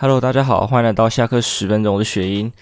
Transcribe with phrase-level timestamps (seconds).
[0.00, 2.52] Hello，大家好，欢迎来到下课十分钟的学英。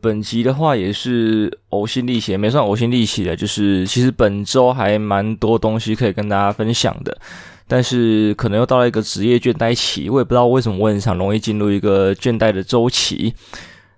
[0.00, 7.18] 本集的话也是呕心沥血，没算呕心沥血的，就是其实本周还蛮多东西可以跟大家分享的，
[7.66, 13.34] 但是可能又到了一个职业倦怠期，我也不知道为什么我很常容易进入一个倦怠的周期。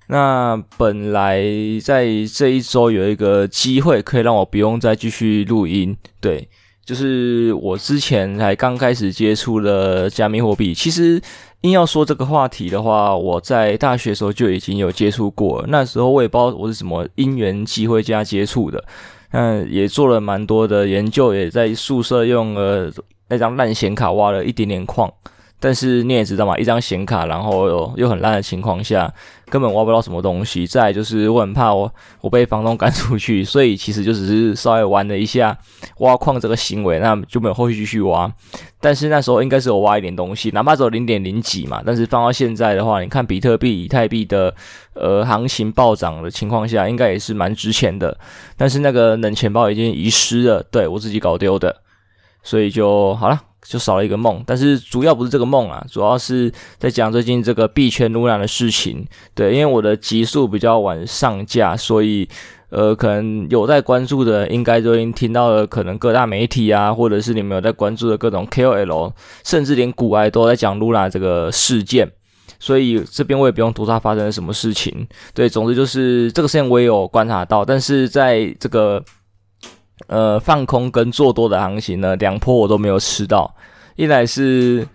[0.06, 1.44] 那本来
[1.84, 6.48] 在这一周有一个机会可以让我不用再继续录音，对。
[6.87, 11.20] 就是我之前才刚开始接触了加密货币，其实
[11.62, 15.65] 硬要说这个话题的话，我在大学时候就已经有接触过。
[15.66, 18.84] 那时候我也不知道我是什么因缘机会加接触的，
[19.33, 22.93] 嗯，也做了蛮多的研究，也在宿舍用了
[23.29, 25.12] 那张烂显卡挖了一点点矿。
[25.59, 29.12] 但是你也知道嘛，一张显卡，然后又又很烂的情况下，
[29.48, 30.66] 根本挖不到什么东西。
[30.66, 35.56] 再来就是我很怕我我被房东赶出去，所以其实就只是稍微玩了一下
[35.98, 38.30] 挖矿这个行为，那就没有后续继续挖。
[38.80, 41.82] 但是那时候应该是有挖一点东西，哪怕只有零点零几嘛。
[41.84, 44.54] 但是放到现在的话，你看比特币、以太币的
[44.93, 48.16] 呃行情暴涨的情况下，应该也是蛮值钱的。
[48.59, 51.74] 但是那个冷钱包已经遗失了，对，我自己搞丢的，
[52.43, 53.40] 所以就好了。
[53.68, 59.06] 就少了一个梦，但是主要不是这个梦啊，主要是在讲最近这个币圈 Luna 的事情。
[59.34, 62.28] 对，因为我的集数比较晚上架，所以
[62.70, 65.66] 呃，可能有在关注的，应该都已经听到了。
[65.66, 69.12] 可能各大媒体啊，或者是你们有在关注的各种 KOL，
[69.44, 72.10] 甚至连古埃都在讲 Luna 这个事件。
[72.59, 75.06] 所以这边我也不用多说它发生了什么事情。
[75.34, 79.03] 对，总之就是这个事情我也有观察到，但是在这个。
[80.09, 83.55] 呃，放空跟做多的行情呢，两波我都没有吃到。
[83.97, 84.87] 一来是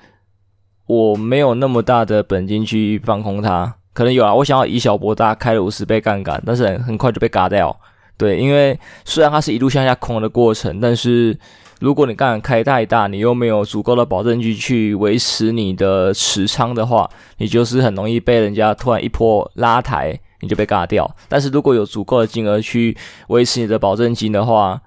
[0.85, 7.75] 我没有那么大的本金去放空它，可能有啊，我想要以小博大，开了五十倍杠杆，但是很很快就被嘎掉。
[8.15, 11.35] 对，因为虽然它是一路向下空的过程，但是
[11.79, 21.09] 如果你杠杆开太大，你又没有足够的保证金去维持你的持仓的话，你就是很容易被人家突然一波拉抬，你就被嘎掉。
[21.27, 22.95] 但是如果有足够的金额去
[23.29, 24.79] 维持你的保证金的话，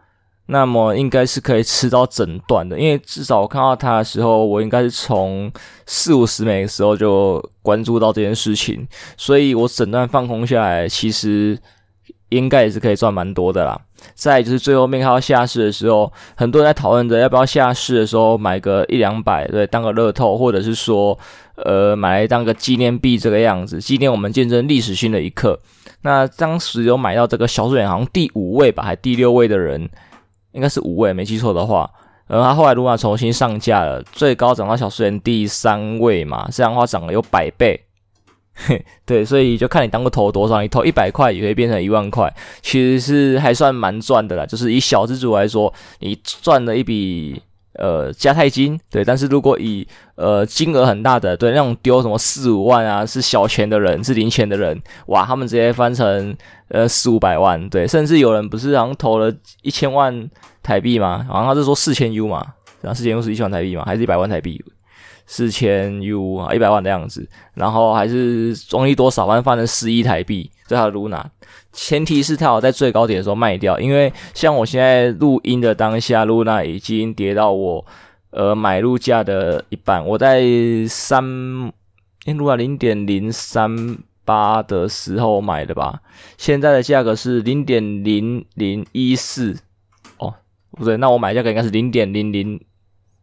[0.46, 5.50] 那么应该是可以吃到整段的，因为至少我看到它的时候，我应该是从
[5.86, 11.58] 四五十美的时候就关注到这件事情，所以我整段放空下来，其实
[12.28, 13.80] 应该也是可以赚蛮多的啦。
[14.12, 21.18] 再就是最后面看到下市的时候，很多人在讨论着要不要下市的时候买个一两百，对，当个乐透，或者是说，
[21.56, 25.58] 呃，买来当个纪念币这个样子，纪念我们见证历史性的一刻。
[26.02, 29.88] 那当时有买到这个小数点好像第五位吧，还第六位的人。
[30.54, 31.88] 应该是五位，没记错的话。
[32.26, 37.78] 然后他后来如果重新上架了，最高涨到小数点第三位嘛，这样的话涨了有百倍。
[39.04, 44.46] 对，所以就看你当个投多少，你投一百块也会变成一万块，其实是还算蛮赚的啦。
[44.46, 47.42] 就是以小资主来说，你赚了一笔。
[47.74, 49.86] 呃，加泰金对，但是如果以
[50.16, 56.36] 呃金额很大的，对那种丢什么四五万啊，是小钱的人，是零钱的人，哇，他们直接翻成
[56.68, 60.30] 呃四五百万，对，甚至有人不是好像投了一千万
[60.62, 61.24] 台币嘛？
[61.28, 62.44] 好像他是说四千 U 嘛，
[62.80, 64.62] 然后四千 U 是一千万台币嘛，还是一百万台币？
[65.26, 71.24] 四千 U 啊，一百万的样子，然后还是中亿多少万翻成十亿台币，这条 Luna。
[71.72, 77.84] 前提是它有在最高点的时候卖掉，因为像我现在录音的当下，Luna 已经跌到我
[78.30, 80.06] 呃买入价的一半。
[80.06, 80.40] 我在
[80.88, 81.24] 三，
[82.26, 86.00] 诶，Luna 零点零三八的时候买的吧，
[86.38, 89.56] 现在的价格是零点零零一四，
[90.18, 90.32] 哦，
[90.70, 92.60] 不对，那我买价格应该是零点零零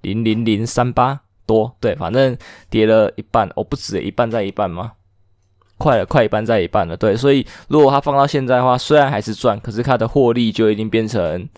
[0.02, 2.38] 零零零三八多，对，反正
[2.70, 4.94] 跌了一半，哦，不止一半在一半吗？
[5.78, 11.50] 快了，快一半在一半了，对，所以如果它放到现在的话，虽然还是赚，可是它的获利就已经变成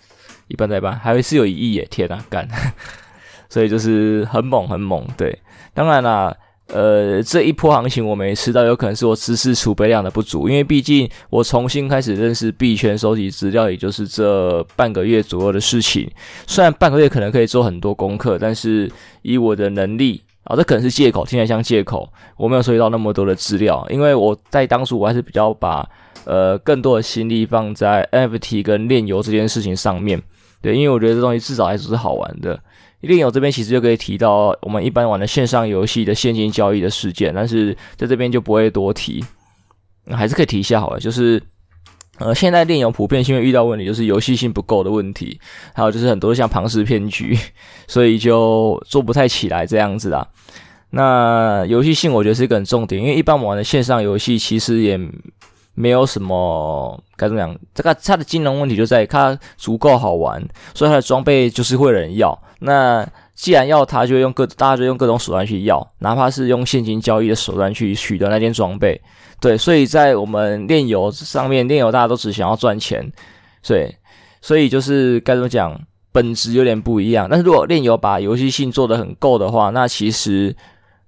[0.48, 1.88] 一半在一半，还会是有一亿耶！
[1.92, 2.48] 天呐，干，
[3.50, 5.38] 所以就是很猛很猛，对。
[5.74, 6.36] 当然啦，
[6.74, 16.10] 呃，这一波行情我没吃到，有可能是我知识储备量的不足，因为毕竟我重新开始认识币圈、收集资料，也就是这半个月左右的事情。
[16.48, 18.92] 虽然半个月可能可以做很多功课，但是
[19.22, 20.24] 以我的能力。
[20.46, 22.12] 啊，这可能是借口，听起来像借口。
[22.36, 25.88] 我没有收集到那么多的资料，因为我在当初我还是比较把
[26.26, 30.22] 呃更多的心力放在 NFT 跟炼油这件事情上面。
[30.62, 32.60] 对，因为我觉得这东西至少还是好玩的。
[33.08, 39.24] 链游这边其实就可以提到我们一般玩的线上游戏的现金交易的事件，但是在这边就不会多提，
[40.12, 41.42] 还是可以提一下好了，就是。
[42.20, 45.40] 呃，现在电游普遍性会遇到问题，就是游戏性不够的问题，
[45.74, 47.36] 还有就是很多像庞氏骗局，
[47.90, 50.28] 所以就做不太起来这样子啦。
[50.92, 54.96] 那游戏性我觉得是一个很重点，因为一般我玩的线上游戏其实也
[55.76, 60.42] 没有什么该怎么讲，这个它的金融问题就在于它足够好玩，
[60.74, 62.38] 所以它的装备就是会有人要。
[62.60, 63.06] 那
[63.36, 69.00] 既然要它，就用各大家就用各种手段去要，哪怕是用现金交易的手段去取得那件装备。
[69.42, 73.12] 对，所以在我们炼油上面，炼油大家都只想要赚钱，
[73.62, 73.94] 所以
[74.42, 75.78] 所以就是该怎么讲，
[76.12, 77.28] 本质有点不一样。
[77.30, 80.56] 但是如果炼油把游戏性做得很够的话，那其实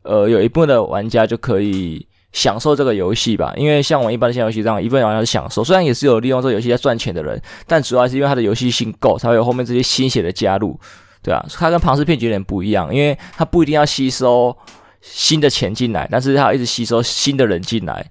[0.01, 3.53] 呃有一部分的玩家就可以享受这个游戏吧。
[3.55, 10.77] 因为像我一般的游戏这样，一部分玩家是享受，虽然也是有利用这个游戏在赚钱的人，但主要还是因为它的游戏性够，才会有后面这些新血的加入。
[11.23, 14.55] 对啊，它跟庞氏骗局有点不一样，因为它不一定要吸收
[15.01, 18.05] 新的钱进来，但是它要一直吸收新的人进来。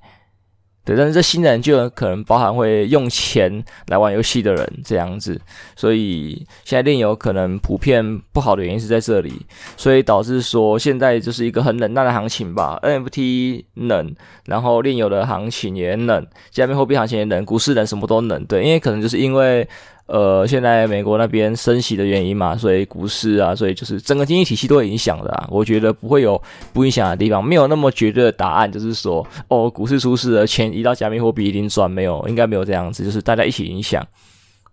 [0.84, 5.40] 对，但是这新人就有可能包含会用钱来玩游戏的人这样子，
[5.74, 9.32] 所以现在链游可能普遍不好的原因是在这里，
[9.76, 12.78] 所以导致说现在就是一个很冷淡的行情吧。
[12.82, 14.14] NFT 冷，
[14.44, 18.44] 然后链游的行情也冷，加密货币行情也冷，股市冷，什么都冷。
[18.44, 19.66] 对，因为可能就是因为。
[20.06, 25.48] 呃，现在美国那边升息的原因嘛，所以股市啊，所以就是整个经济体系都影响的啊。
[25.50, 26.40] 我觉得不会有
[26.72, 34.06] 不影响的地方，没有那么绝对的答案，就是说，哦，股市出事了，钱移到加密货币一定赚，没有，应该没有这样子，就是大家一起影响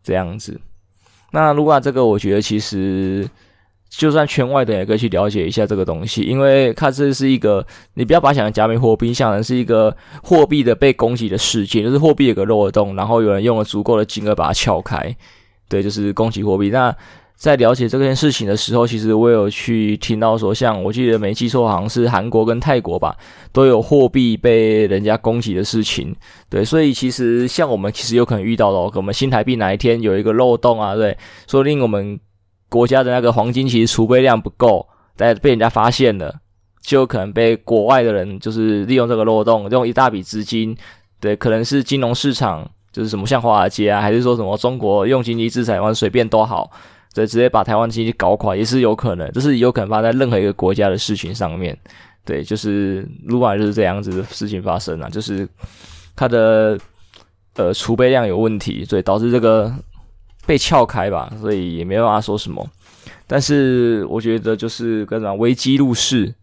[0.04, 0.60] 这样子。
[1.32, 3.30] 那如果这个，我觉得其实。
[3.92, 7.64] 就算圈外的也可以去了解一下这个东西，因为它这是一个，
[7.96, 15.14] 你不要把想成加密货币，想成是一个货币的被攻击的事件，就是货币有个漏洞，然后有人用了足够的金额把它撬开，
[15.68, 16.70] 对，就是攻击货币。
[16.70, 16.96] 那
[17.36, 23.14] 在了解这件事情的时候，其实我有去听到说，像我记得没记错，好像是韩国跟泰国吧，
[23.52, 26.16] 都有货币被人家攻击的事情，
[26.50, 32.18] 对，所以其实像我们其实有可能遇到的，我们新台币哪一天有一个漏洞啊，对，说不定我们。
[32.72, 34.88] 国家的那个黄金其实储备量不够，
[35.18, 36.34] 但被人家发现了，
[36.82, 40.74] 就有可能被国外的人就是利用这个漏洞，用一大笔资金，
[41.20, 46.72] 对，可能是金融市场，就是什么像华尔街啊，还是说什么中国用经济制裁完随便都好，
[47.14, 51.78] 对，直接把台湾经济搞垮也是有可能，这是有可能发生在任何一个国家的事情上面，
[52.24, 55.46] 对，就是如果就是这样子的事情发生了，就是
[56.16, 56.80] 它的
[57.58, 59.70] 呃储备量有问题，所以导致这个。
[60.46, 62.68] 被撬开吧，所以也没办法说什么。
[63.28, 66.34] 但是我觉得就是跟什么危机入市，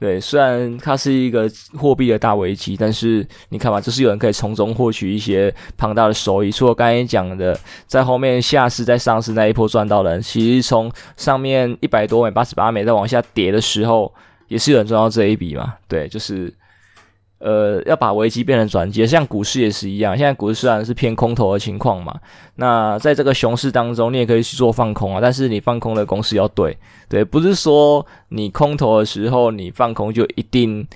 [0.00, 6.50] 对，虽然它是一个货币的大危机，但是你看嘛，就是有人可以从中获取一些庞大的收益。
[6.50, 14.12] 除了刚才讲的，在后面下市再上市那一波赚到的，其实从上面一百多美、八十八美再往下跌的时候，
[14.48, 15.74] 也是有人赚到这一笔嘛。
[15.86, 16.52] 对，就是。
[17.42, 20.16] 呃，要把危机变成转机，像股市也是一样。
[20.16, 22.14] 现在股市虽然是偏空头的情况嘛，
[22.54, 25.20] 那在这个熊市当中，你也可以去做放空啊。
[25.20, 26.78] 但是你放空的公式要对，
[27.08, 30.86] 对，不是说你空头的时候你放空就一定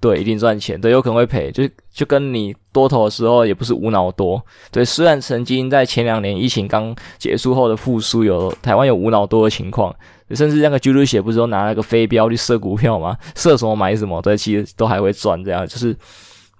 [0.00, 1.52] 对，一定赚钱，对，有可能会赔。
[1.52, 1.62] 就
[1.92, 4.84] 就跟你多头的时候也不是无脑多，对。
[4.84, 9.94] 虽然曾经在前两年疫情刚结束后的复苏，有台湾有无脑多的情况。
[10.30, 13.16] 甚至那个 Julius 不是都拿那个飞镖去射股票吗？
[13.36, 15.42] 射什么买什么，对，其实都还会赚。
[15.44, 15.96] 这样就是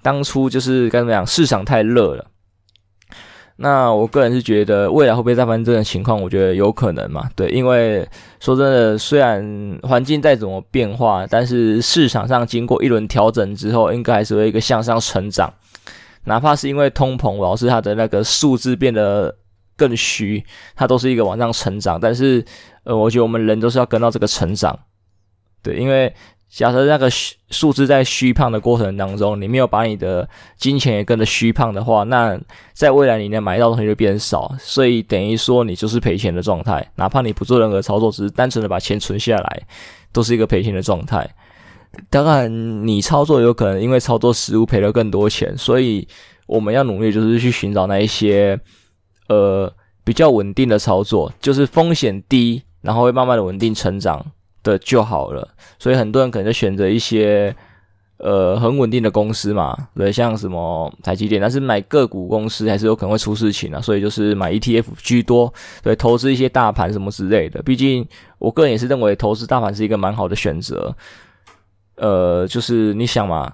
[0.03, 2.27] 当初就是该怎么讲，市场太热了。
[3.57, 6.21] 那我个人是觉得未来会不会再发生这种情况？
[6.21, 7.31] 我觉得有可能嘛。
[7.37, 8.05] 对，因为
[8.41, 15.55] 说真的，虽然环境再怎么变化，但是市场上经过一轮调整之后，应该还是会一个向上成长。
[16.25, 19.33] 哪怕是因为通膨，老是它的那个数字变得
[19.77, 20.45] 更虚，
[20.75, 22.45] 它都是一个往上成长，但是。
[22.87, 24.79] 呃，我觉得我们人都是要跟到这个成长，
[25.63, 26.15] 对，因为
[26.51, 27.09] 假设那个
[27.49, 32.39] 数字在虚胖的过程当中，你没有把你的金钱也跟着虚胖的话，那
[32.75, 39.63] 在未来你能买到东西就变少，所以等于说你就是赔钱的状态，哪怕你不做任何操作，只是单纯的把钱存下来，
[40.13, 41.27] 都是一个赔钱的状态。
[42.11, 46.07] 当然，你操作有可能因为操作失误赔了更多钱，所以
[46.47, 48.61] 我们要努力就是去寻找那一些
[49.29, 49.73] 呃
[50.05, 52.63] 比较稳定的操作，就是风险低。
[52.85, 54.23] 然后会慢慢的稳定成长
[54.63, 57.57] 的就好了，所以很多人可能就选择一些
[58.19, 65.51] 呃很稳定的公司嘛，对，像什么台积电，但是买个股公司还是有可能会出事情啊，所以就是买 ETF 居多，
[65.83, 67.63] 对，投资一些大盘什么之类的。
[67.63, 68.07] 毕竟
[68.39, 70.95] 我个人也是认为投资大盘是一个蛮好的选择，
[71.97, 73.51] 呃，就是你想嘛，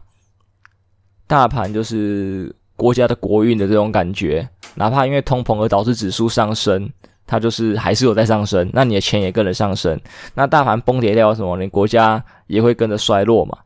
[1.28, 6.90] 大盘就是国家的国运的这种感觉，哪怕因为通膨而导致指数上升。
[7.26, 9.96] 它就是还是有在上升，那你的钱也跟着上升。
[10.34, 13.56] 那大盘崩跌掉什么，你国家也会跟着衰落嘛。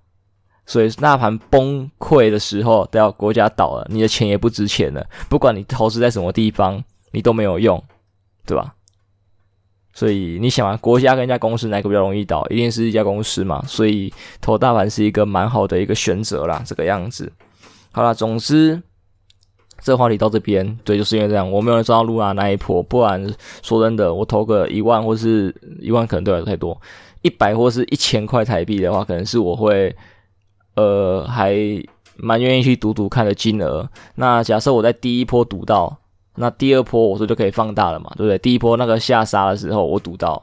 [0.66, 5.02] 所以大盘崩溃的时候，都要国家倒了，你的钱也不值钱了。
[5.30, 7.82] 不管你投资在什么地方，你都没有用，
[8.44, 8.74] 对吧？
[9.94, 12.46] 所以你想啊，国家跟一家公司哪个比较容易倒？
[12.50, 13.64] 一定是一家公司嘛。
[13.66, 17.32] 所以投大盘是一个蛮好的一个选择啦，这个样子。
[17.92, 18.82] 好啦，总之。
[19.84, 23.22] 这话题到这边，对，就是因为这样，我没有人抓到露娜那一波，不然
[23.62, 26.80] 说真的，我投个一万或是一万可能对我来说太多，
[27.20, 29.94] 一百或是一千块台币的话，可能是我会
[30.76, 31.54] 呃还
[32.16, 33.86] 蛮愿意去赌赌看的金额。
[34.14, 35.94] 那假设我在第一波赌到，
[36.36, 38.38] 那第二波我说就可以放大了嘛，对不对？
[38.38, 40.42] 第一波那个下杀的时候我赌到，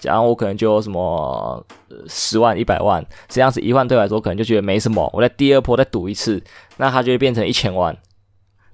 [0.00, 1.62] 假如我可能就什么
[2.08, 5.10] 十万、一百万这样子，一万对我来说可能就觉得没什么。
[5.12, 6.42] 我在第二波再赌一次，
[6.78, 7.94] 那它就会变成一千万。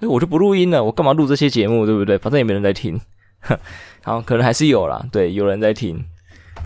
[0.01, 2.19] 哎，我就不录音了，我干嘛录这些节目，对不对？
[2.19, 3.01] 反正也没人在听。
[4.03, 6.03] 好，可能还是有啦，对，有人在听。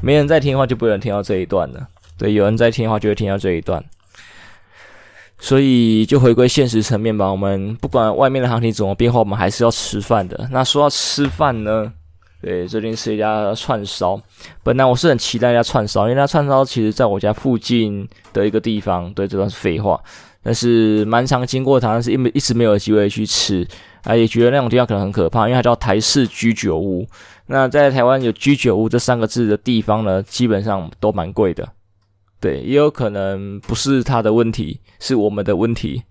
[0.00, 1.88] 没人在听的话，就不能听到这一段了。
[2.17, 3.85] 对，有人在听的话，就会听到这一段。
[5.38, 7.31] 所以就回归现实层面吧。
[7.31, 10.49] 我们不管外面的行情怎么变化，我们还是要吃饭的。
[10.50, 11.93] 那说到吃饭呢，
[12.41, 14.21] 对，最近是一家串烧。
[14.62, 19.12] 本来我是很期待一家串烧，因为那串烧其实在我家附近的一个地方。
[19.12, 20.00] 对，这段是废话。
[20.45, 23.67] 但是蛮常经过它，但是因为一直没有机会去吃，
[24.03, 27.09] 啊，也觉得那种地方可能很可怕，因为它叫台式居酒屋。
[27.47, 31.67] 那在台湾有居酒屋这三个字的地方呢，基本上都蛮贵的。
[32.41, 36.03] 对，也有可能不是他的问题，是我们的问题。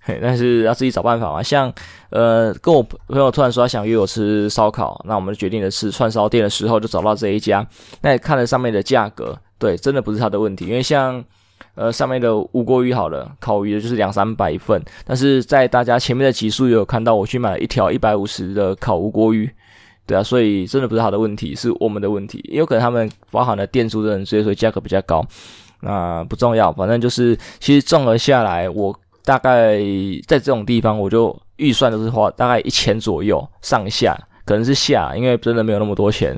[0.00, 1.40] 嘿，但是要自己找办法嘛。
[1.40, 1.72] 像
[2.10, 7.64] 呃，跟我朋友突然说他想约我吃烧烤，那我们决定的是串烧店的时候就找到这一家。
[8.02, 11.24] 那也看了上面的价格，对，真的不是他的问题，因为像。
[11.76, 19.48] 呃，上面的吴锅鱼好了，烤鱼的就是两三百份，但是在大家前面的集数也有看到，我去买了一条一百五十的烤吴锅鱼，
[20.06, 25.22] 对啊，所以真的不是他的问题，是我们的问题，也有可能他们包含了店租的人，所以说价格比较高，
[25.82, 29.76] 那不重要，反正就是其实综合下来，我大概
[30.26, 36.34] 在这种地方，我就预算都是花大概一千左右上下，可能是下，因为真的没有那么多钱。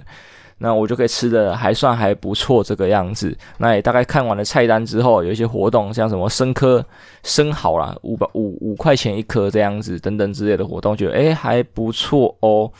[0.60, 3.36] 那我就可以吃的还算还不错这个样子。
[3.58, 6.84] 那也大概看完了菜单之后，有一些活动，像什么生颗
[7.22, 12.70] 生蚝啦，五百五五块钱一颗这样子等等之类的活动，觉得诶还不错哦。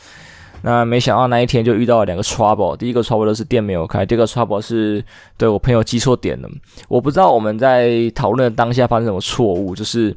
[0.61, 5.01] 那没想到那一天就遇到了两个 trouble，第一个 trouble 是店没有开，第二个 trouble 是
[5.37, 6.49] 对我朋友记错点了。
[6.89, 10.13] 我不知道我们在讨论当下发生什么错误，就是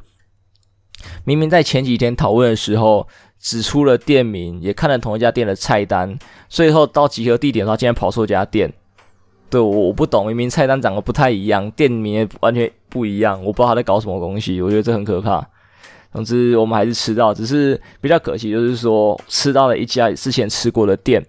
[1.25, 3.07] 明明在前几天讨论的时候。
[3.43, 6.17] 指出了店名，也看了同一家店的菜单，
[6.49, 8.73] 最后到集合地点的话，竟然跑错家店。
[9.51, 14.63] 对，我我不懂，明明菜单长得不太一样，店名也完全不一样，我不知道他在搞什么东西。
[14.63, 15.47] 我觉得这很可怕。
[16.13, 21.23] 总之，我们还是吃到，只是比较可惜，就是说吃到了一家之前吃过的店。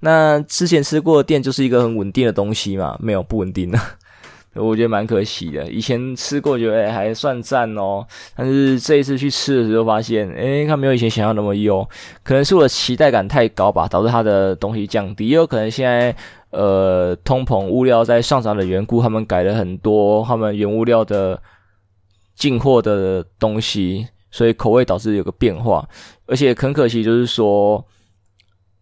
[0.00, 3.78] 那之前吃过的店就是一个很稳定的东西嘛，没有不稳定的。
[4.56, 8.06] 我觉得蛮可惜的，以前吃过觉得还算赞哦，
[8.36, 11.84] 但是这一次去吃的时候发现，诶，它没有以前想象那么优，
[12.22, 16.14] 可能是我期待感太高吧，导致它的东西降低，也有可能现在
[16.50, 21.42] 呃通膨物料在上涨的缘故，他们改了很多他们原物料的
[22.36, 25.84] 进货的东西，所以口味导致有个变化，
[26.26, 27.84] 而且很可惜就是说，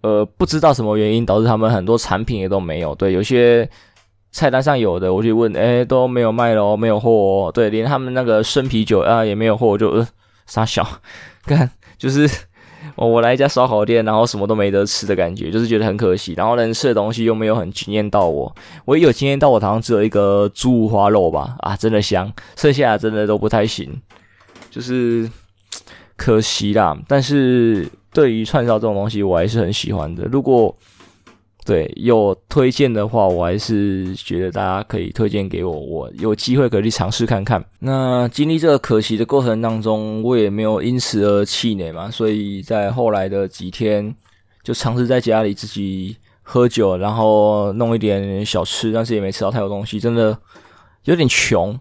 [0.03, 3.67] 呃不知道什么原因导致他们很多产品也都没有，对，有些。
[4.33, 7.53] 菜单上有的，我就问，诶，都没有卖咯，没有货哦。
[7.53, 10.09] 对，连他们那个生啤酒啊也没有货，我就呃
[10.47, 10.87] 傻笑，
[11.45, 12.27] 看就是
[12.97, 16.33] 我我来一家烧烤店，然后什么都没得吃的感觉，就是觉得很可惜。
[16.35, 18.53] 然后能吃的东西又没有很惊艳到我，
[18.87, 24.01] 我一有惊艳到我，好像只有一个猪五花肉吧，啊，真的香，剩下真的都不太行，
[24.71, 25.31] 就是
[26.17, 26.97] 可惜啦。
[27.07, 30.25] 但是对于串烧这种东西，我还是很喜欢的。
[30.25, 30.75] 如果
[31.65, 37.65] 对，有推荐的话，我还是觉得大家可以推荐给我，我有机会可以去尝试看看。
[37.79, 44.13] 那经历这个可惜的过程当中，我也没有因此而气馁嘛，所以在后来的几天，
[44.65, 50.37] 就尝试在家里自己喝酒，然后弄一点小吃，但是也没吃到太多东西，真的
[51.05, 51.79] 有点穷。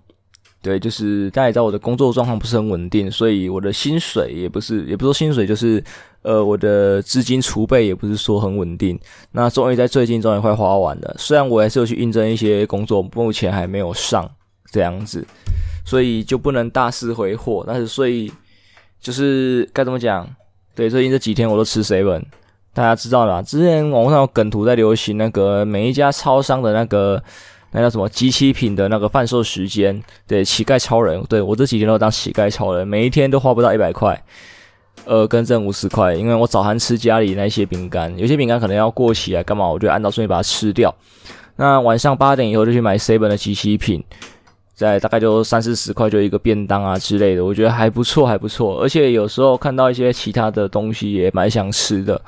[0.62, 5.84] 对，就是大家也知道我的工作状况不是很稳定，所以我的薪水也不是，也不说薪水，就是
[6.22, 9.00] 呃，我的资金储备也不是说很稳定。
[9.32, 14.30] 那终于在最近终于快花完了，虽然我还是有去应征一些工作，目前还没有上
[14.72, 15.26] 这样子，
[15.84, 17.64] 所以就不能大肆挥霍。
[17.68, 18.32] 但是所以
[19.00, 20.30] 就是该怎么讲？
[20.76, 22.22] 对，最近这几天我都吃 seven，
[22.72, 27.24] 大家知道啦，之前网络上有梗图在流行那个每一家超商的那个。
[27.74, 28.10] 那叫什么？
[28.10, 34.22] 即期品的那个贩售时间，对，乞丐超人，对，我这几天都当乞丐超人，每一天都花不到一百块，
[35.06, 40.94] 呃，跟挣五十块，因为我早餐吃家里那些饼干，有些饼干可能要过期啊，干嘛，我就按照顺序把它吃掉。
[41.56, 44.04] 那晚上八点以后就去买 seven 的即期品，
[44.76, 48.82] 在大概就三四十块就一个便当啊之类的，我觉得还不错，还不错。
[48.82, 52.22] 而且有时候看到一些其他的东西也蛮想吃的，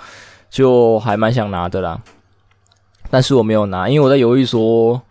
[0.50, 2.00] 就还蛮想拿的啦。
[3.10, 5.02] 但是我没有拿，因为我在犹豫说。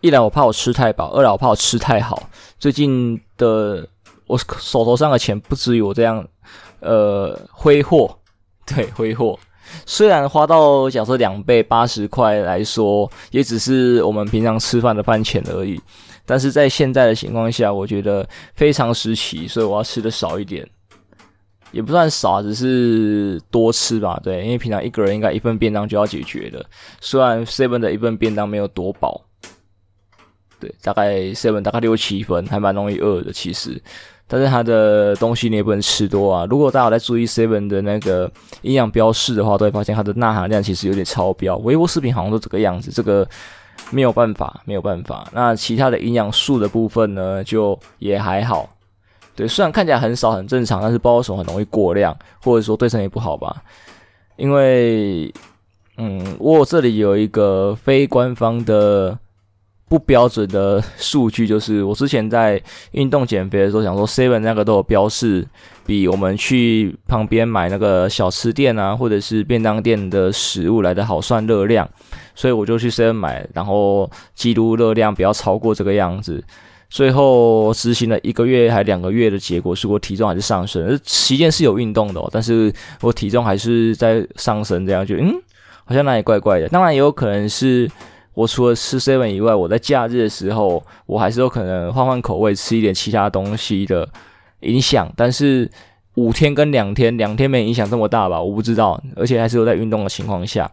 [0.00, 2.28] 一来我怕我吃太饱，二来我怕我吃太好。
[2.58, 3.86] 最近的
[4.26, 6.26] 我手头上的钱不至于我这样，
[6.80, 8.16] 呃，挥霍，
[8.64, 9.38] 对，挥霍。
[9.84, 15.80] 虽然花到假设两倍八十块来说，也只是我们平常吃饭的饭钱而已。
[16.24, 20.66] 但是在现在的情况下，我觉得非常时期，所以我要吃的少一点，
[21.72, 24.20] 也不算少，只是多吃吧。
[24.22, 26.64] 对，因为平常一个人应该一份便当就要解决的。
[27.00, 29.22] 虽然 seven 的一份便当没有多饱，
[30.60, 33.80] 对，大概 seven 大概六七分，还蛮容易饿的其实。
[34.26, 36.46] 但是它的东西你也不能吃多啊。
[36.50, 38.30] 如果大家有在注意 seven 的那个
[38.62, 41.56] 营养标示的话，都会发现它的钠含量其实有点超标。
[41.58, 43.26] 微波食品好像都这个样子，这个。
[43.90, 45.26] 没有办法，没有办法。
[45.32, 48.68] 那其他的营养素的部分呢，就也还好。
[49.34, 53.62] 对，虽然看起来很少，很正常，但是包手很容易过量，或者说对身体不好吧。
[54.36, 55.32] 因为，
[55.96, 59.16] 嗯，我这里有一个非官方的。
[59.88, 65.46] 不标准的数据就是，我之前在运动减肥的时候，想说 Seven 那个都有标示，
[65.86, 71.88] 比我们去旁边买那个小吃店啊，或者是便当店的食物来的好算热量，
[72.34, 76.44] 所以我就去 Seven 买，然后记录热量不要超过这个样子。
[76.90, 85.32] 最后执行了一个月还两个月的结果是我体重还是上升，期间是有运动的哦，但是我体重还是在上升，这样就嗯，
[85.86, 86.68] 好像哪里怪怪的。
[86.68, 87.90] 当然也有可能是。
[88.38, 94.08] 我除了吃 seven 以外，我在假日的时候，我还是有可能换换口味，吃一点其他东西的
[94.60, 95.12] 影响。
[95.16, 95.68] 但是
[96.14, 98.40] 五天跟两天，两天没影响这么大吧？
[98.40, 99.02] 我不知道。
[99.16, 100.70] 而且还是有在运动的情况下，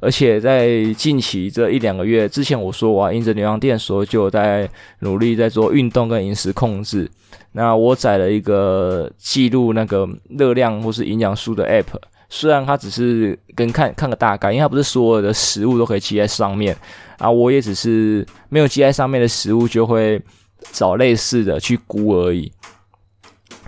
[0.00, 7.10] 而且在近期这一两个月之前，我说我要因着牛羊店所就在努力在做运动跟饮食控制。
[7.52, 11.86] 那我载了一个记录那个热量或是营养素的 app。
[12.30, 16.76] 虽然它只是跟看看个大概，因为它不是所有的食物都可以记在上面
[17.16, 17.30] 啊。
[17.30, 20.22] 我也只是没有记在上面的食物，就会
[20.70, 22.52] 找类似的去估而已。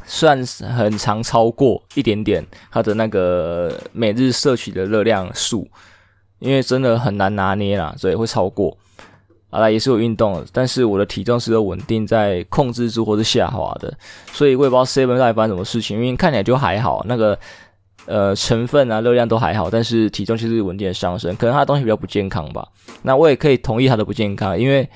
[0.04, 5.66] 算是很常超过一点点它的那个每日摄取的热量数，
[6.40, 8.76] 因为真的很难拿捏啦，所以会超过。
[9.48, 13.96] 啊，也是有运动，但是我的体重是稳定在控制住或是下滑的，
[14.32, 17.38] 所以我也不知道 Seven 到底发生什么事情，因为看起来就还好那个。
[18.06, 22.66] 呃，成分啊，热量都还好，但是体重其实稳定的上升，可能它的东西比较不健康吧。
[23.02, 24.88] 那我也可以同意它的不健康，因为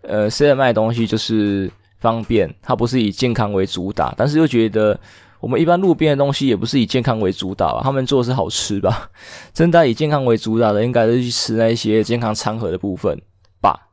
[0.00, 4.98] 呃私人卖的东西就是方便，它不是以健康为主打，但是又觉得
[5.38, 9.08] 我们一般路边的东西也不是以健康为主打吧，他们做的是好吃吧？
[9.54, 13.20] 真的以健康为主打的，应该是去吃那些健康餐盒的部分
[13.60, 13.88] 吧。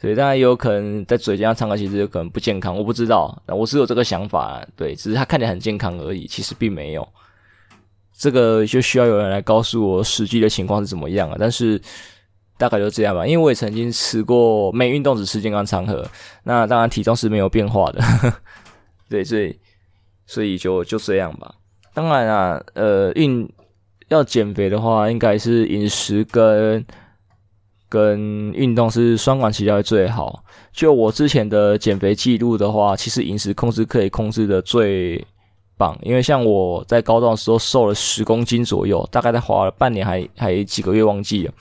[0.00, 7.08] 所以当然也有可能在嘴尖上餐盒其实有可能不健康，我不知道，我是有这个想法，对，只是它看起来很健康而已，其实并没有。
[8.16, 11.36] 这个就需要有人来告诉我实际的情况是怎么样啊？
[11.38, 11.80] 但是
[12.56, 16.06] 大概就这样吧，因为我也曾经吃过没运动只吃健康餐盒，
[16.44, 18.00] 那当然体重是没有变化的，
[19.10, 19.58] 对，所以
[20.26, 21.52] 所以就就这样吧。
[21.92, 23.50] 当然啊，呃，运
[24.08, 26.84] 要减肥的话，应该是饮食跟
[27.88, 30.44] 跟运动是双管齐下最好。
[30.72, 35.26] 就我之前的减肥记录的话，其实饮食控制可以控制的最。
[36.02, 41.52] 因为像我在高中的时候瘦了十公斤左右，大概在花了半年还还几个月忘记了。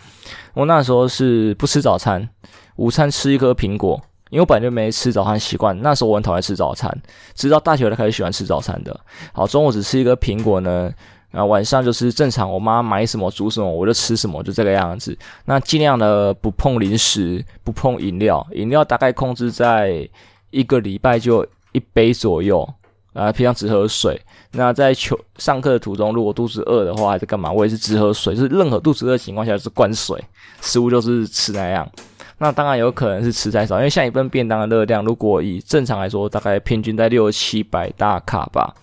[0.54, 2.28] 我那时候是不吃早餐，
[2.76, 5.82] 午餐吃一颗苹果，因为我本来就没吃早餐习惯。
[5.82, 6.96] 那时候我很讨厌吃早餐，
[7.34, 9.00] 直到大学才开始喜欢吃早餐的。
[9.32, 10.92] 好，中午只吃一个苹果呢，
[11.32, 15.18] 然后晚上就是正常，我妈买什么煮什么我就吃什么，就这个样子。
[15.46, 20.08] 那尽量的不碰零食，不碰饮料，饮料大概控制在
[20.50, 22.68] 一个礼拜就一杯左右。
[23.14, 24.20] 啊，平常只喝水。
[24.54, 27.52] 那在求上课的途中，如果肚子饿的话，还是干嘛？
[27.52, 28.36] 我也是只喝水。
[28.36, 30.22] 就是任何肚子饿的情况下，是灌水。
[30.62, 31.90] 食物就是吃那样。
[32.38, 38.74] 那当然有可能是吃太少，因为像一份便当的热量，如果以正常来说，大概平均在六七百大卡吧。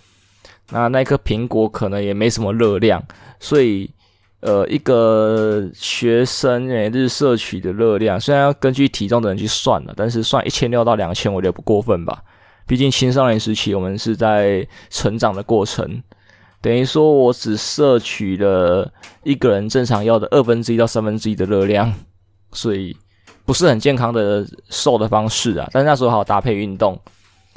[0.70, 3.02] 那那颗苹果可能也没什么热量，
[3.40, 3.90] 所以
[4.40, 12.22] 呃，一个学生每日摄取的热量，虽然要根据体重的人去算了，但是算一千六到两千，我觉得不过分吧。
[12.68, 16.02] 毕竟青少年时期，我们是在成长的过程，
[16.60, 18.92] 等于说我只摄取了
[19.24, 21.90] 一个人正常要的二分之一到三分之一的热量，
[22.52, 22.94] 所以
[23.46, 25.66] 不是很健康的瘦的方式啊。
[25.72, 27.00] 但那时候还有搭配运动，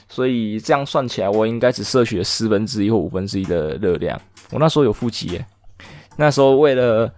[0.08, 4.19] 所以这样算起来，我应该只摄取了四分之一或五分之一的热量。
[4.52, 5.41] 我那时候有腹肌，
[6.15, 7.13] 那时候为了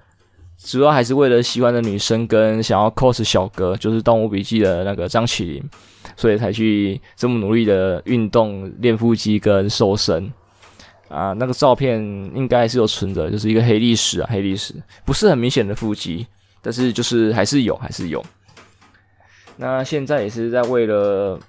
[0.58, 5.70] 主要还是为了喜欢的女生跟想要 cos 小哥，就是《动物笔记》的那个张起灵。
[6.16, 10.32] 所以才去这么努力的运动练腹肌跟瘦身
[11.10, 12.00] 啊，那个照片
[12.34, 14.74] 应该是有存着，就是一个黑历史啊，黑历史
[15.06, 16.26] 不是很明显的腹肌，
[16.62, 18.24] 但是就是还是有，还是有。
[19.58, 21.40] 那现在也是在为了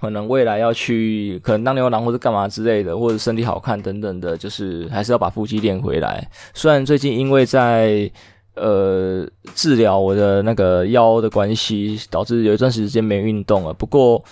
[0.00, 6.30] 可能未来要去，可能当牛郎或者干嘛之类的，或者身体好看等等的，就是还是要把腹肌练回来。
[6.52, 8.08] 虽然最近因为在
[8.54, 14.22] 呃治疗我的那个腰的关系，导致有一段时间没运动了，不过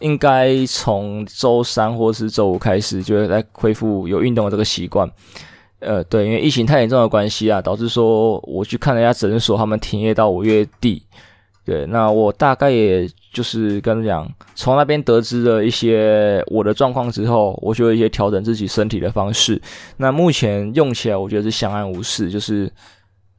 [0.00, 5.10] 应该从周三或是周五开始就会来恢复有运动的这个习惯。
[5.80, 11.02] 呃，对，因为疫情太严重的关系啊，导致说我去看了一下诊所，他们停业到五月底。
[11.64, 13.08] 对，那我大概也。
[13.32, 19.58] 就是跟你讲，从那边得知了一些我的状况之后，我就有一些调整自己身体的方式。
[19.96, 22.30] 那目前用起来，我觉得是相安无事。
[22.30, 22.70] 就是，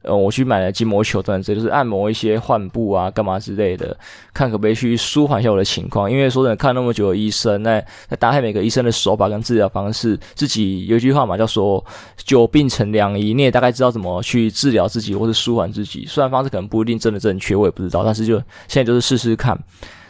[0.04, 3.96] 呃，我去买了筋膜球等等，就是按摩一些患部啊、干嘛之类的，
[4.32, 6.10] 看可不可以去舒缓一下我的情况。
[6.10, 11.84] 因为说真的，看那么久的医生，那那搭配每个医生的手法跟治疗方式，自己有一句话嘛，叫说
[12.16, 16.04] 久病成良医，你也大概知道怎么去治疗自己或是舒缓自己。
[16.06, 18.36] 虽然方式可能不一定真的正确，我也不知道，但是就
[18.68, 19.58] 现在就是试试看。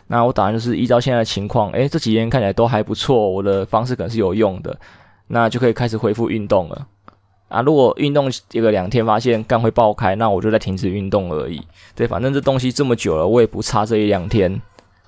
[0.06, 4.76] 那我打算就是依照现在的情况，诶，这几天看起来都还不错，我的方式可能是有用的，
[5.28, 6.86] 那就可以开始恢复运动了。
[7.54, 11.60] 啊，如果运动一个两天发现肝会爆开，那我就再停止运动而已。
[11.94, 14.60] 对，反正这东西这么久了，我也不差这一两天。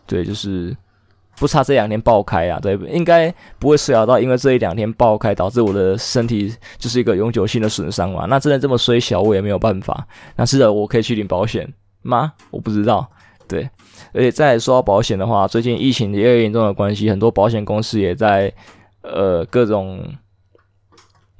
[0.06, 0.76] 对，就是
[1.36, 2.60] 不差这两天爆开啊。
[2.62, 8.26] 对，应该不会衰到因为这一两天爆开导致我的身体就是一个永久性的损伤嘛。
[8.26, 10.06] 那真的这么衰小，我也没有办法。
[10.36, 11.68] 那是的，我可以去领保险
[12.02, 12.32] 吗？
[12.52, 13.04] 我不知道。
[13.48, 13.68] 对。
[14.12, 18.52] 而且再说到保险的话，最近疫情越严重的关系，很多保险公司也在
[19.02, 20.00] 呃各种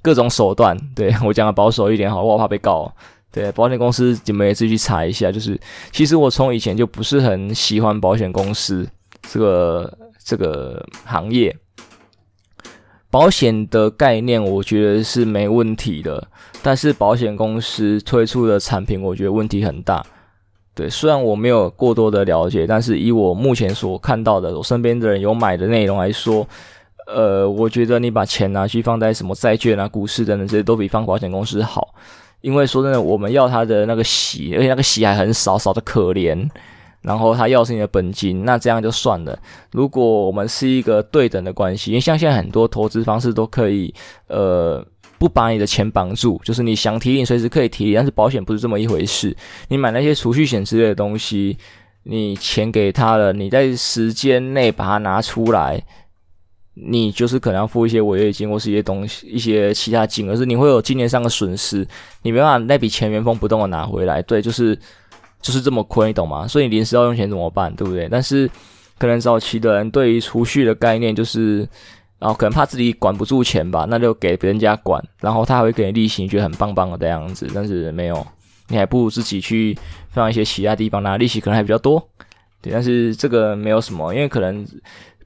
[0.06, 0.78] 各种手段。
[0.94, 2.94] 对， 我讲的保守一点好，我怕被告。
[3.32, 5.32] 对，保险公司你们也自己去查一下。
[5.32, 8.88] 就是其实我从以前就不是很喜欢保险公司
[9.28, 11.54] 这个这个行业。
[13.10, 16.28] 保险的概念我觉得是没问题的，
[16.62, 20.06] 但是保险公司推出的产品，我觉得问题很大。
[20.74, 26.46] 对，虽然我没有过多的了解，但是以我目前所看到的，我身边的人有买的内容来说，
[27.06, 31.94] 呃，我觉得你把钱拿去放在什么债券啊、股市等等这些，都比放保险公司好。
[32.40, 36.48] 因为说真的，我们要他的那个息，而且那个息还很少，少的可怜。
[37.00, 39.38] 然后他要是你的本金，那这样就算了。
[39.72, 43.94] 如果我们是一个对等的关系，因为像现在很多投资方式都可以，
[44.28, 44.84] 呃。
[45.18, 49.34] 不把你的钱绑住，就是你想提领随时可以提，但是保险不是这么一回事。
[49.68, 51.56] 你买那些储蓄险之类的东西，
[52.02, 55.82] 你钱给他了，你在时间内把它拿出来，
[56.76, 61.86] 你就是可能要付一些违约金或是一些东西、一些其他金额，是你会有金钱上的损失，
[62.22, 64.22] 你没办法那笔钱原封不动的拿回来。
[64.22, 64.78] 对，就是
[65.40, 66.46] 就是这么亏，你懂吗？
[66.46, 67.74] 所以你临时要用钱怎么办？
[67.74, 68.08] 对不对？
[68.08, 68.48] 但是
[68.98, 71.68] 可能早期的人对于储蓄的概念就是。
[72.18, 77.46] 然后可能怕自己管不住钱吧，那就给别人家管，然后他还会给你利息，你觉得很棒棒的这样子。
[77.54, 78.26] 但是没有，
[78.68, 79.76] 你还不如自己去
[80.08, 82.02] 放一些其他地方，拿利息可能还比较多。
[82.62, 84.66] 对，但是这个没有什么，因为可能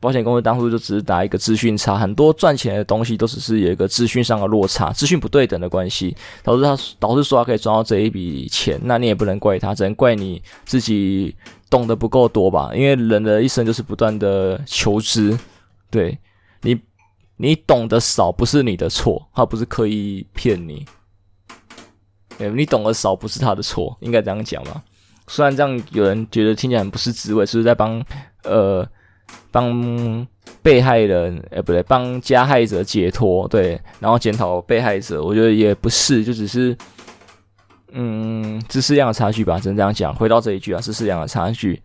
[0.00, 11.36] 保险公司当初就只是打一个资讯差，很多赚钱的东西都只是有一个资讯上的落差，资讯不对等的关系，导致他导致说他可以赚到这一笔钱，那你也不能怪他，只能怪你自己
[11.68, 12.70] 懂得不够多吧。
[12.74, 15.38] 因为人的一生就是不断的求知，
[15.90, 16.18] 对。
[16.62, 16.78] 你
[17.36, 20.84] 你懂得少不是你的错，他不是刻意骗你。
[22.36, 24.82] 诶，你懂得少不是他的错，应该这样讲吧？
[25.26, 28.04] 虽然这样有人觉得听起来很不是滋味，是不是在帮
[28.44, 28.86] 呃
[29.50, 30.26] 帮
[30.62, 35.22] 被害人诶，不对，帮加害者解脱对，然后检讨被害者？
[35.22, 36.76] 我觉得也不是，就只是
[37.92, 40.14] 嗯知识量的差距吧，只能这样讲。
[40.14, 41.80] 回到这一句啊，知识量的差距。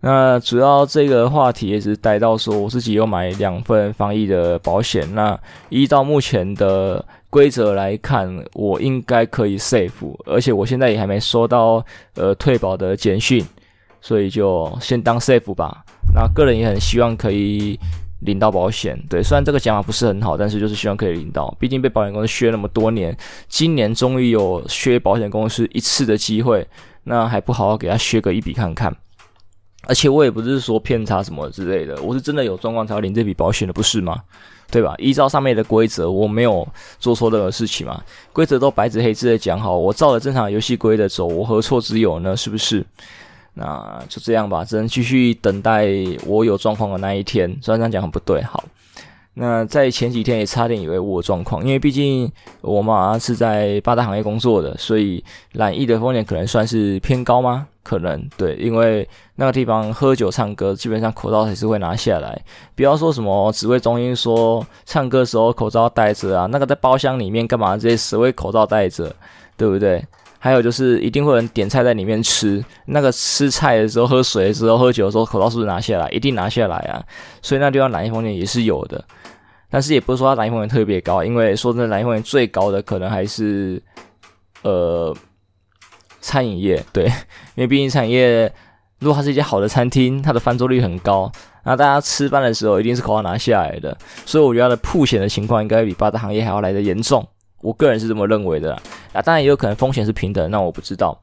[0.00, 5.12] 那主要这个话题也是带到说，我自己有买两份防疫的保险。
[5.14, 5.36] 那
[5.70, 9.90] 依照目前的规则来看，我应该可以 safe，
[10.26, 13.44] 而且我现在也还没收到呃退保的简讯，
[14.06, 15.84] 所以就先当 safe 吧。
[16.14, 17.76] 那个人也很希望可以
[18.20, 21.52] 领到保险，对，虽然这个讲法不是很好，但是就是希望可以领到。
[21.58, 23.16] 毕竟被保险公司削那么多年，
[23.48, 26.64] 今年终于有削保险公司一次的机会，
[27.02, 28.94] 那还不好好给他削个一笔看看。
[29.88, 34.22] 而且我也不是说偏差什么之类的，我是真的有状况才要领这笔保险的，不是吗？
[34.70, 34.94] 对吧？
[34.98, 36.66] 依照上面的规则，我没有
[37.00, 38.00] 做错任何事情嘛，
[38.32, 42.36] 规则都白纸黑字的讲好，我照着正常游戏规则走，我何错之有呢？
[42.36, 42.86] 是不是？
[43.58, 45.88] 那就这样吧，只能继续等待
[46.26, 47.48] 我有状况的那一天。
[47.62, 48.62] 虽然这样讲很不对，好。
[49.38, 52.30] 那在前几天也差点以为我有状况，因为毕竟
[52.62, 57.66] 我妈是在八大行业工作的，所以染疫的风险可能算是偏高吗？
[57.82, 62.42] 可能对，因为那个地方喝酒唱歌，基本上口罩还是会拿下来。
[62.74, 67.76] 不要说什么指挥中心说唱歌的时候口罩戴着啊，那个在包厢里面干嘛？
[67.76, 69.14] 这些死会口罩戴着，
[69.56, 70.04] 对不对？
[70.46, 76.08] 还有就是一定会有人点菜在里面吃，那个吃菜的时候、喝水的时候、喝酒的时候，口罩是不是拿下来？
[76.10, 77.02] 一定拿下来啊！
[77.42, 79.04] 所以那地方染疫风险也是有的，
[79.68, 83.82] 但是也不是说它染疫风险特别高，因为说真的，染疫风险最高的可能还是
[84.62, 85.12] 呃
[86.20, 87.12] 餐饮业，对，因
[87.56, 88.52] 为毕竟餐饮业
[89.00, 91.28] 如果它是一家好的餐厅，它的翻桌率很高，
[91.64, 97.26] 那大家吃饭的时候一定是口罩拿下来的，所以我觉得它的曝险的情况应该比八大行业还要来得严重。
[97.66, 98.80] 我个人是这么认为的啦，
[99.12, 101.20] 啊，当然也有可能风险是平等，那我不知道。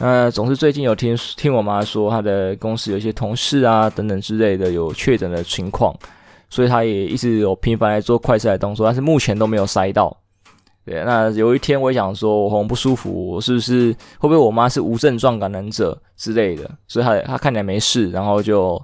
[0.00, 5.96] 呃，总是最近有听听我妈说，她的公司有一些同事啊等等之类的有确诊的情况，
[6.50, 10.14] 所以她也一直有频繁来做快筛的动作，但是目前都没有筛到。
[10.84, 16.70] 对，那有一天我想说，我喉咙不舒服，我是不是会不会我妈是无症状感染者之类的？
[16.86, 18.78] 所以她她看起来没事，然后就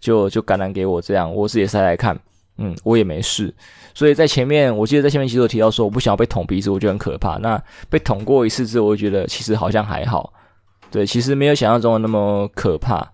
[0.00, 2.18] 就就感染给我这样，我自己筛来看，
[2.62, 3.52] 嗯，我也没事。
[3.92, 7.36] 所以在前面，我记得在前面其实有提到说，我不想要被捅鼻子，我觉得很可怕。
[7.38, 10.32] 那被捅过一次之后，我觉得其实好像还好，
[10.92, 13.12] 对，其实没有想象中的那么可怕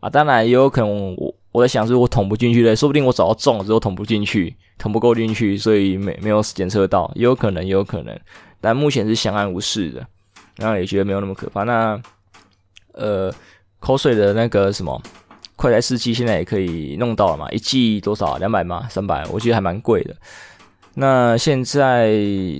[0.00, 0.10] 啊。
[0.10, 8.18] 当然也有可能我我在想，是我捅不进去的，说不定我找到中了之后捅不进去，捅不够进去，所以没没有检测到，也有可能，也有可能。
[8.60, 10.06] 但目前是相安无事的，
[10.56, 11.62] 然后也觉得没有那么可怕。
[11.62, 12.00] 那
[12.92, 13.32] 呃，
[13.78, 15.00] 口水的那个什么。
[15.56, 17.48] 快筛试剂现在也可以弄到了嘛？
[17.50, 18.36] 一剂多少？
[18.38, 18.86] 两百吗？
[18.90, 19.24] 三百？
[19.26, 20.14] 我觉得还蛮贵的。
[20.94, 22.12] 那现在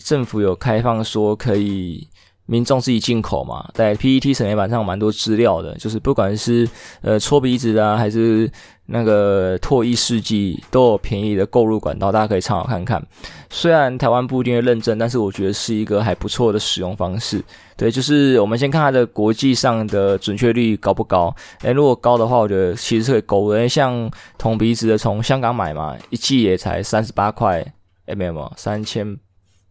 [0.04, 2.06] 政府有开放说可以
[2.46, 3.68] 民众自己进口嘛？
[3.74, 6.68] 在 PET 陈列板上蛮多资料的，就是不管是
[7.00, 8.50] 呃搓鼻子啊，还是
[8.86, 13.02] 那个唾液试剂，都有便宜的购入管道，大家可以参考看看。
[13.48, 17.42] 虽然台湾不一定会认证，但是我觉得是一个还不错的使用方式。
[17.76, 21.34] 对，就是我们先看它的国际上的准确率高不高？
[21.62, 23.68] 诶，如果高的话，我觉得其实是可以勾的。
[23.68, 27.64] 像捅鼻子的，从香港买嘛，一剂也才三十八块，
[28.06, 29.16] 诶，没有没有，三千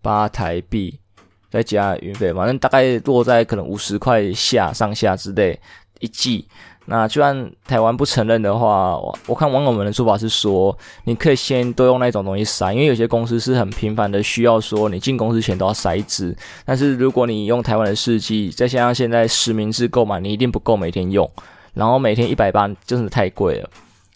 [0.01, 0.99] 八台币，
[1.53, 5.59] 再加运费，反正大概落在可能五十块下上下之类
[5.99, 6.47] 一剂。
[6.85, 16.35] 那就算台湾不承认的话，我我看网友们的说法是说，你可以先都用那种东西筛，因为有些公司是很频繁的需要说你进公司前都要筛一支。
[16.65, 21.29] 但是如果你用台湾的试剂，再加上现在实名制购买，你一定不够每天用，
[21.75, 23.69] 然后每天一百八真的太贵了，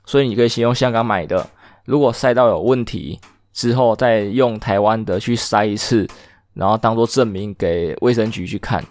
[0.08, 1.48] 所以你可以先用香港买的，
[1.86, 3.20] 如果筛到有问题
[3.54, 6.06] 之后，再用台湾的去筛一次，
[6.58, 8.84] 然后当做证明给卫生局去看。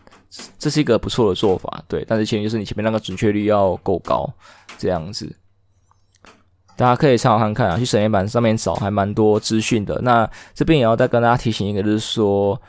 [0.58, 4.28] 这是一个不错的做法，对，但是前提就是你前面那个准确率要够高，
[4.76, 5.34] 这样子，
[6.76, 9.98] 大家可以参考看看啊，去审验版上面找还蛮多资讯的。
[10.02, 12.60] 那这边也要再跟大家提醒一个，就是说，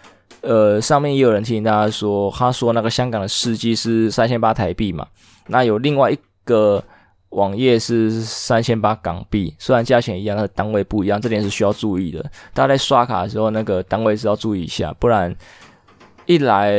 [0.42, 5.06] 呃，上面也有人提醒大家说，他说那个香港的试剂是三千八台币嘛，
[5.48, 6.82] 那有另外一个
[7.30, 12.22] 网页是三千八港币，虽然价钱一样，但是单位不一样，这点是需要注意的。
[12.54, 15.36] 大家在刷卡的时候，那个单位是要注意一下，不然
[16.26, 16.74] 一来。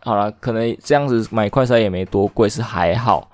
[0.00, 3.28] 好了，可能这样子买快筛也没多贵，是还好。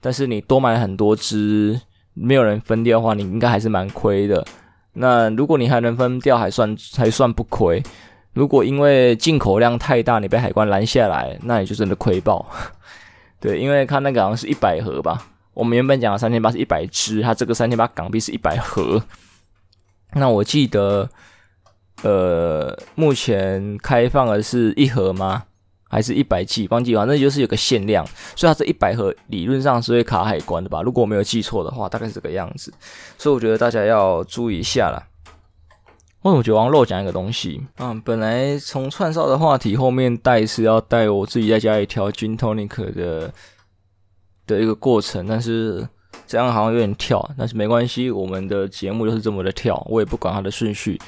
[0.00, 1.80] 但是你多买很多只，
[2.14, 4.44] 没有人分掉的话，你应该还是蛮亏的。
[4.92, 7.82] 那如果你还能分掉，还算还算不亏。
[8.34, 12.46] 如果因为进口量太大，你被海关拦下来，那你就真的亏爆。
[13.40, 19.02] 对，因为他那个好像是一百盒吧，我们原本讲的三千八是一百支，它这个三千八港币是一百盒。
[20.14, 21.08] 那我记得，
[22.02, 25.44] 呃，目前开放的是一盒吗？
[25.88, 30.80] 还是一百 G，忘记，反正就是有个限量，所以它这一百盒理论上是会卡海关的吧？
[30.80, 32.72] 如果我没有记错的话，大概是这个样子。
[33.18, 35.06] 所以我觉得大家要注意一下啦。
[36.22, 37.60] 为什么觉得我漏讲一个东西？
[37.76, 43.30] 嗯，本来从串烧的话题后面带是要带我自己在家里调 Gin Tonic 的
[44.46, 45.86] 的一个过程，但是
[46.26, 50.98] 这样好像有点跳，但是没关系，我们的节目就是这么的跳，我也不管它的顺序。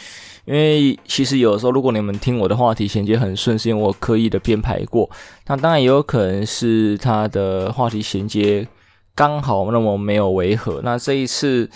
[0.47, 5.11] 因为其实有时候，如果你们听我的话题衔接很顺，是因为我刻意的编排过。
[5.47, 8.67] 那当然也有可能是他的话题衔接
[9.15, 10.83] 刚好那么没有违和。
[10.85, 11.67] 那这一次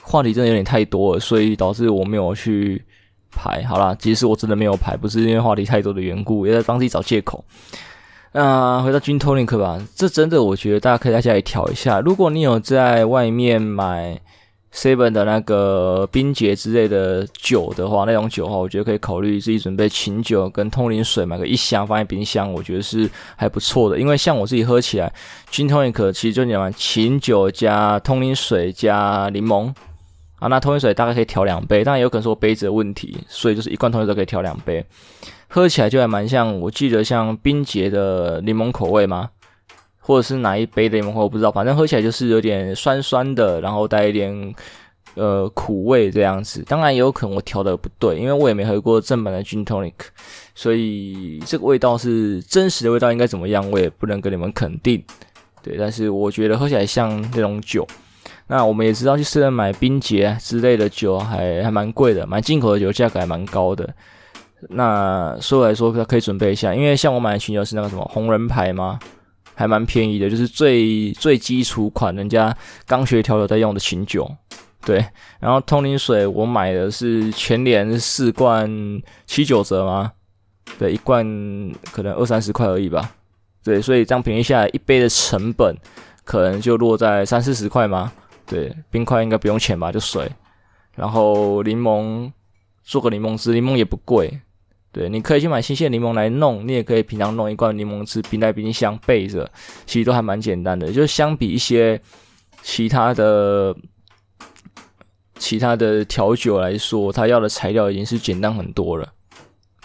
[0.00, 2.84] 话题真的有点太多了，所以导致我没有去
[3.32, 3.64] 排。
[3.64, 7.44] 好啦，其实我真的没有排，不是因为话题太多的缘故，也在当自己找借口。
[8.34, 12.00] 那回到 Gin Tonic 吧，这真的我觉得大家可以在家里调一下。
[12.00, 14.20] 如果你有在外面买。
[14.76, 23.96] seven 的那个冰结之类的酒的话，那种酒的话，我觉得可以考虑自己准备琴酒跟通灵水，买个一箱放在冰箱，我觉得是还不错的。
[23.96, 25.12] 因为像我自己喝起来
[25.48, 29.72] ，Gin Tonic 其实就讲琴酒加通灵水加柠檬
[30.40, 34.84] 啊，那通灵水大概可以调两杯，当然有可能是我杯子的问题，所以就是一罐通灵水可以调两杯，
[35.54, 39.30] 喝起来就还蛮像，我记得像冰结的柠檬口味吗？
[40.00, 44.52] 或者是哪一杯的柠檬，我不知道，反正喝起来就是有点酸酸的，然后带一点
[45.14, 46.60] 呃苦味这样子。
[46.66, 49.92] 当然也有可能我调的不对，因为我也没喝过正版的 Gin Tonic，
[50.56, 55.04] 所以这个味道是真实的味道应该怎么样，我也不能跟你们肯定。
[55.62, 57.86] 对，但是我觉得喝起来像那种酒。
[58.48, 63.88] 那我们也知道去私人买冰结之类的酒还还蛮贵的，买进口的酒价格还蛮高的。
[64.70, 68.98] 那说来说可以准备一下，因为像我买的琴酒是那个什么红人牌吗？
[69.54, 74.28] 还蛮便宜的，就是最最基础款，人家刚学调酒在用的琴酒。
[74.84, 75.04] 对，
[75.38, 78.68] 然后通灵水我买的是全年四罐
[79.26, 80.12] 七九折吗？
[80.78, 81.24] 对，一罐
[81.92, 83.14] 可能二三十块而已吧。
[83.62, 85.74] 对，所以这样平均下来，一杯的成本
[86.24, 88.12] 可能就落在三四十块吗？
[88.44, 90.30] 对，冰块应该不用钱吧，就水。
[90.94, 92.30] 然后柠檬
[92.82, 94.40] 做个柠檬汁，柠檬也不贵。
[94.94, 99.50] 对，你可以去买新鲜柠檬来弄，你也可以平常弄一罐柠檬汁，冰在冰箱备着，
[99.86, 100.86] 其实都还蛮简单的。
[100.92, 102.00] 就是相比一些
[102.62, 103.74] 其他的
[105.36, 109.12] 其他的调酒来说，它要的材料已经是简单很多了。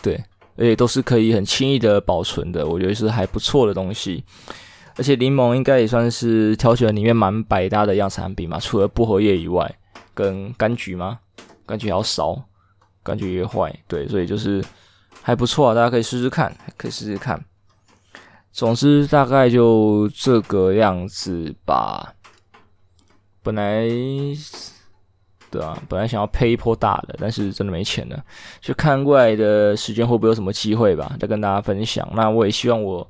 [0.03, 0.13] 对，
[0.55, 4.23] 而且都是可以很轻易的保存的，我觉得是还不错的东西。
[4.95, 9.75] 而且柠檬应该也算是调酒里面蛮百搭的样产品嘛，除了薄荷叶以外，
[10.13, 11.17] 跟柑橘吗？
[11.65, 12.39] 柑橘要少，
[13.03, 13.75] 柑橘也坏。
[13.87, 14.63] 对，所以就是。
[15.21, 17.43] 还不错啊，大家可以试试看，可以试试看。
[18.51, 22.15] 总之大概就这个样子吧。
[23.43, 23.87] 本来，
[25.51, 28.23] 对啊，本来想要配一波大的，但是真的没钱了。
[28.59, 32.07] 就看过来的时间会不会有什么机会吧，再跟大家分享。
[32.15, 33.07] 那我也希望我，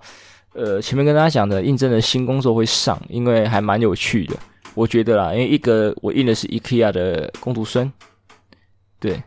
[0.54, 4.36] 呃，前面跟大家讲的应征的新工作会上，因为还蛮有趣的，
[4.76, 5.34] 我觉得啦。
[5.34, 7.92] 因为一个我应的是 IKEA 的工读生，
[9.00, 9.24] 对。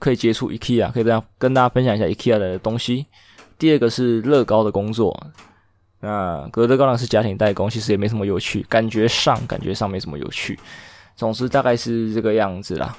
[0.00, 3.06] 可以接触 IKEA，可以这样跟大家分享一下 IKEA 的东西。
[3.56, 5.16] 第二个是乐高的工作，
[6.00, 10.58] 那格乐高呢是家庭代工，其实也没什么有趣，感觉上感觉上没什么有趣。
[11.14, 12.96] 总之大概是这个样子啦。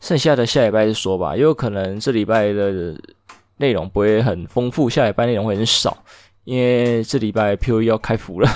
[0.00, 2.98] 剩下的下礼拜再说吧，也有可能这礼拜的
[3.58, 6.04] 内容不会很丰富，下礼拜内容会很少，
[6.44, 8.48] 因为这礼拜 POE 要开服了。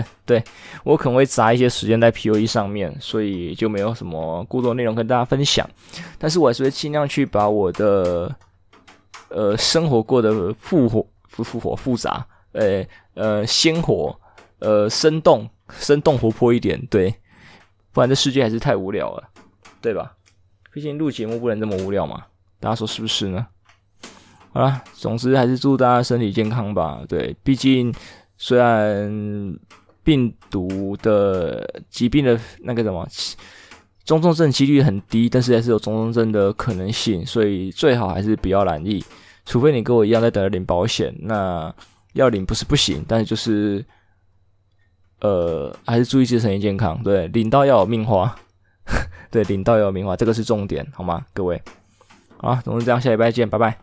[0.24, 0.42] 对，
[0.84, 5.68] 我可能会砸一些时间在 POE 上面，所以就没有什么过多内容跟大家分享。
[6.18, 8.34] 但是我还是会尽量去把我的
[9.28, 14.18] 呃生活过得复活、复复活、复杂，呃呃鲜活、
[14.60, 16.80] 呃生动、生动活泼一点。
[16.86, 17.14] 对，
[17.92, 19.28] 不然这世界还是太无聊了，
[19.82, 20.14] 对吧？
[20.72, 22.24] 毕竟录节目不能这么无聊嘛，
[22.58, 23.46] 大家说是不是呢？
[24.54, 27.02] 好啦，总之还是祝大家身体健康吧。
[27.06, 27.94] 对，毕竟
[28.38, 29.54] 虽然。
[30.04, 33.06] 病毒的疾病的那个什么
[34.04, 39.04] 中重症几率很低，但是还是有中重症的可能性，所以最好还是不要染疫，
[39.46, 41.72] 除非你跟我一样在等着领保险，那
[42.14, 43.84] 要领不是不行，但是就是
[45.20, 48.34] 呃还是注意自身健康，对，领到要有命花，
[49.30, 51.62] 对，领到要有命花，这个是重点，好吗，各位？
[52.38, 53.78] 好，总之这样，下礼拜见，拜拜。